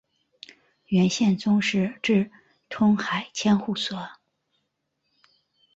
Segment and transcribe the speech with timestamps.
[0.87, 2.31] 元宪宗时置
[2.69, 4.07] 通海千户所。